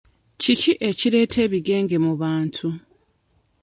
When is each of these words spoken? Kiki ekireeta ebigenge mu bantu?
Kiki 0.41 0.73
ekireeta 0.89 1.37
ebigenge 1.45 1.97
mu 2.05 2.13
bantu? 2.21 2.67